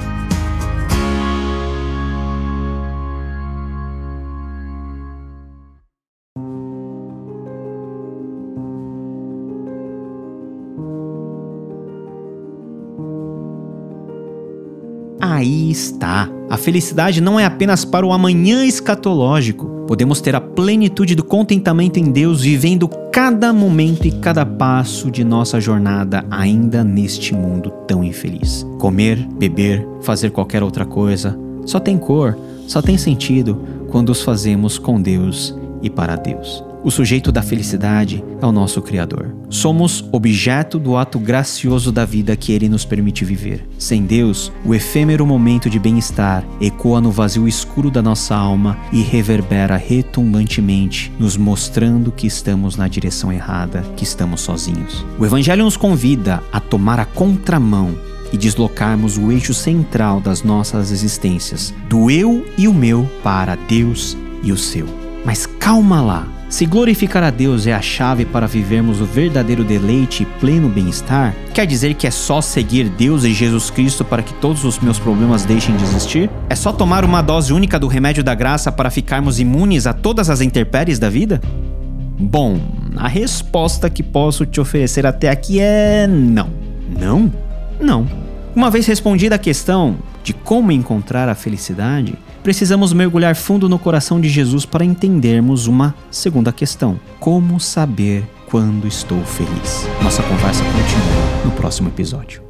Aí 15.40 15.70
está. 15.70 16.28
A 16.50 16.58
felicidade 16.58 17.18
não 17.18 17.40
é 17.40 17.46
apenas 17.46 17.82
para 17.82 18.06
o 18.06 18.12
amanhã 18.12 18.66
escatológico. 18.66 19.86
Podemos 19.88 20.20
ter 20.20 20.36
a 20.36 20.40
plenitude 20.40 21.14
do 21.14 21.24
contentamento 21.24 21.98
em 21.98 22.12
Deus 22.12 22.42
vivendo 22.42 22.86
cada 23.10 23.50
momento 23.50 24.06
e 24.06 24.10
cada 24.10 24.44
passo 24.44 25.10
de 25.10 25.24
nossa 25.24 25.58
jornada 25.58 26.26
ainda 26.30 26.84
neste 26.84 27.34
mundo 27.34 27.70
tão 27.88 28.04
infeliz. 28.04 28.66
Comer, 28.78 29.26
beber, 29.38 29.88
fazer 30.02 30.28
qualquer 30.28 30.62
outra 30.62 30.84
coisa 30.84 31.38
só 31.64 31.80
tem 31.80 31.96
cor, 31.96 32.36
só 32.66 32.82
tem 32.82 32.98
sentido 32.98 33.64
quando 33.88 34.10
os 34.10 34.20
fazemos 34.20 34.78
com 34.78 35.00
Deus 35.00 35.56
e 35.80 35.88
para 35.88 36.16
Deus. 36.16 36.69
O 36.82 36.90
sujeito 36.90 37.30
da 37.30 37.42
felicidade 37.42 38.24
é 38.40 38.46
o 38.46 38.50
nosso 38.50 38.80
Criador. 38.80 39.34
Somos 39.50 40.02
objeto 40.10 40.78
do 40.78 40.96
ato 40.96 41.18
gracioso 41.18 41.92
da 41.92 42.06
vida 42.06 42.34
que 42.36 42.52
Ele 42.52 42.70
nos 42.70 42.86
permite 42.86 43.22
viver. 43.22 43.68
Sem 43.78 44.06
Deus, 44.06 44.50
o 44.64 44.74
efêmero 44.74 45.26
momento 45.26 45.68
de 45.68 45.78
bem-estar 45.78 46.42
ecoa 46.58 46.98
no 46.98 47.10
vazio 47.10 47.46
escuro 47.46 47.90
da 47.90 48.00
nossa 48.00 48.34
alma 48.34 48.78
e 48.90 49.02
reverbera 49.02 49.76
retumbantemente, 49.76 51.12
nos 51.18 51.36
mostrando 51.36 52.10
que 52.10 52.26
estamos 52.26 52.76
na 52.76 52.88
direção 52.88 53.30
errada, 53.30 53.82
que 53.94 54.04
estamos 54.04 54.40
sozinhos. 54.40 55.04
O 55.18 55.26
Evangelho 55.26 55.64
nos 55.64 55.76
convida 55.76 56.42
a 56.50 56.60
tomar 56.60 56.98
a 56.98 57.04
contramão 57.04 57.94
e 58.32 58.38
deslocarmos 58.38 59.18
o 59.18 59.30
eixo 59.30 59.52
central 59.52 60.18
das 60.18 60.42
nossas 60.42 60.90
existências, 60.92 61.74
do 61.90 62.10
eu 62.10 62.46
e 62.56 62.66
o 62.66 62.72
meu 62.72 63.06
para 63.22 63.54
Deus 63.54 64.16
e 64.42 64.50
o 64.50 64.56
seu. 64.56 64.86
Mas 65.26 65.44
calma 65.44 66.00
lá! 66.00 66.39
Se 66.50 66.66
glorificar 66.66 67.22
a 67.22 67.30
Deus 67.30 67.68
é 67.68 67.72
a 67.72 67.80
chave 67.80 68.24
para 68.24 68.44
vivermos 68.48 69.00
o 69.00 69.04
verdadeiro 69.04 69.62
deleite 69.62 70.24
e 70.24 70.26
pleno 70.26 70.68
bem-estar, 70.68 71.32
quer 71.54 71.64
dizer 71.64 71.94
que 71.94 72.08
é 72.08 72.10
só 72.10 72.40
seguir 72.40 72.88
Deus 72.88 73.22
e 73.22 73.32
Jesus 73.32 73.70
Cristo 73.70 74.04
para 74.04 74.20
que 74.20 74.34
todos 74.34 74.64
os 74.64 74.80
meus 74.80 74.98
problemas 74.98 75.44
deixem 75.44 75.76
de 75.76 75.84
existir? 75.84 76.28
É 76.48 76.56
só 76.56 76.72
tomar 76.72 77.04
uma 77.04 77.22
dose 77.22 77.52
única 77.52 77.78
do 77.78 77.86
remédio 77.86 78.24
da 78.24 78.34
graça 78.34 78.72
para 78.72 78.90
ficarmos 78.90 79.38
imunes 79.38 79.86
a 79.86 79.92
todas 79.92 80.28
as 80.28 80.40
intempéries 80.40 80.98
da 80.98 81.08
vida? 81.08 81.40
Bom, 82.18 82.60
a 82.96 83.06
resposta 83.06 83.88
que 83.88 84.02
posso 84.02 84.44
te 84.44 84.60
oferecer 84.60 85.06
até 85.06 85.30
aqui 85.30 85.60
é 85.60 86.08
não. 86.08 86.50
Não? 86.98 87.32
Não. 87.80 88.08
Uma 88.56 88.72
vez 88.72 88.86
respondida 88.86 89.36
a 89.36 89.38
questão 89.38 89.98
de 90.24 90.32
como 90.32 90.72
encontrar 90.72 91.28
a 91.28 91.34
felicidade, 91.36 92.18
precisamos 92.42 92.92
mergulhar 92.92 93.34
fundo 93.34 93.68
no 93.68 93.78
coração 93.78 94.20
de 94.20 94.28
Jesus 94.28 94.64
para 94.64 94.84
entendermos 94.84 95.66
uma 95.66 95.94
segunda 96.10 96.52
questão: 96.52 96.98
como 97.18 97.60
saber 97.60 98.24
quando 98.46 98.86
estou 98.86 99.22
feliz? 99.24 99.86
Nossa 100.02 100.22
conversa 100.22 100.62
continua 100.64 101.44
no 101.44 101.50
próximo 101.52 101.88
episódio. 101.88 102.49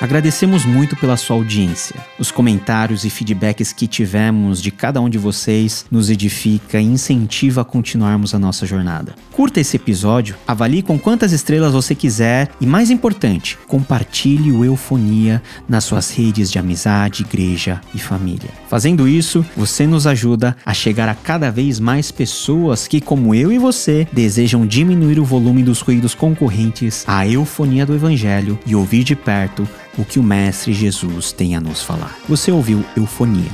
Agradecemos 0.00 0.64
muito 0.64 0.94
pela 0.94 1.16
sua 1.16 1.34
audiência. 1.34 1.96
Os 2.20 2.30
comentários 2.30 3.04
e 3.04 3.10
feedbacks 3.10 3.72
que 3.72 3.88
tivemos 3.88 4.62
de 4.62 4.70
cada 4.70 5.00
um 5.00 5.08
de 5.08 5.18
vocês 5.18 5.84
nos 5.90 6.08
edifica 6.08 6.80
e 6.80 6.84
incentiva 6.84 7.62
a 7.62 7.64
continuarmos 7.64 8.32
a 8.32 8.38
nossa 8.38 8.64
jornada. 8.64 9.16
Curta 9.32 9.58
esse 9.58 9.74
episódio, 9.76 10.36
avalie 10.46 10.82
com 10.82 10.96
quantas 10.96 11.32
estrelas 11.32 11.72
você 11.72 11.96
quiser 11.96 12.48
e, 12.60 12.66
mais 12.66 12.90
importante, 12.90 13.58
compartilhe 13.66 14.52
o 14.52 14.64
Eufonia 14.64 15.42
nas 15.68 15.82
suas 15.82 16.10
redes 16.10 16.48
de 16.48 16.60
amizade, 16.60 17.22
igreja 17.22 17.80
e 17.92 17.98
família. 17.98 18.50
Fazendo 18.68 19.08
isso, 19.08 19.44
você 19.56 19.84
nos 19.84 20.06
ajuda 20.06 20.56
a 20.64 20.72
chegar 20.72 21.08
a 21.08 21.14
cada 21.14 21.50
vez 21.50 21.80
mais 21.80 22.12
pessoas 22.12 22.86
que, 22.86 23.00
como 23.00 23.34
eu 23.34 23.50
e 23.50 23.58
você, 23.58 24.06
desejam 24.12 24.64
diminuir 24.64 25.18
o 25.18 25.24
volume 25.24 25.64
dos 25.64 25.80
ruídos 25.80 26.14
concorrentes 26.14 27.02
à 27.04 27.26
eufonia 27.26 27.84
do 27.84 27.96
Evangelho 27.96 28.56
e 28.64 28.76
ouvir 28.76 29.02
de 29.02 29.16
perto 29.16 29.68
o 29.98 30.04
que 30.04 30.18
o 30.18 30.22
Mestre 30.22 30.72
Jesus 30.72 31.32
tem 31.32 31.56
a 31.56 31.60
nos 31.60 31.82
falar. 31.82 32.16
Você 32.28 32.52
ouviu 32.52 32.84
Eufonia, 32.96 33.50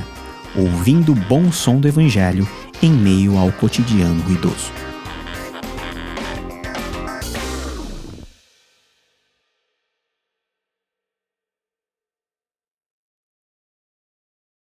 ouvindo 0.55 1.11
o 1.11 1.15
bom 1.15 1.51
som 1.51 1.79
do 1.79 1.87
Evangelho 1.87 2.47
em 2.81 2.91
meio 2.91 3.37
ao 3.37 3.51
cotidiano 3.51 4.21
ruidoso. 4.21 4.71